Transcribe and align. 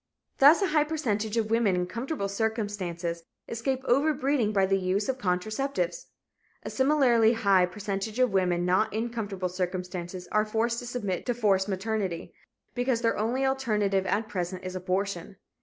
Thus 0.39 0.63
a 0.63 0.69
high 0.69 0.83
percentage 0.85 1.37
of 1.37 1.51
women 1.51 1.75
in 1.75 1.85
comfortable 1.85 2.27
circumstances 2.27 3.21
escape 3.47 3.83
overbreeding 3.83 4.51
by 4.51 4.65
the 4.65 4.79
use 4.79 5.07
of 5.07 5.19
contraceptives. 5.19 6.07
A 6.63 6.71
similarly 6.71 7.33
high 7.33 7.67
percentage 7.67 8.17
of 8.17 8.31
women 8.31 8.65
not 8.65 8.91
in 8.91 9.11
comfortable 9.11 9.47
circumstances 9.47 10.27
are 10.31 10.43
forced 10.43 10.79
to 10.79 10.87
submit 10.87 11.27
to 11.27 11.35
forced 11.35 11.69
maternity, 11.69 12.33
because 12.73 13.01
their 13.01 13.15
only 13.19 13.45
alternative 13.45 14.07
at 14.07 14.27
present 14.27 14.63
is 14.63 14.75
abortion. 14.75 15.35